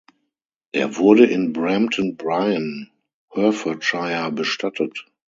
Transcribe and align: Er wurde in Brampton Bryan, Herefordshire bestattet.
Er 0.71 0.97
wurde 0.97 1.27
in 1.27 1.53
Brampton 1.53 2.17
Bryan, 2.17 2.89
Herefordshire 3.33 4.31
bestattet. 4.31 5.05